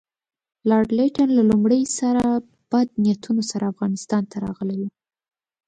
لارډ 0.69 0.89
لیټن 0.97 1.29
له 1.37 1.43
لومړي 1.49 1.81
سره 1.99 2.23
بد 2.71 2.87
نیتونو 3.05 3.41
سره 3.51 3.63
افغانستان 3.73 4.23
ته 4.31 4.37
راغلی 4.45 4.77
وو. 4.79 4.89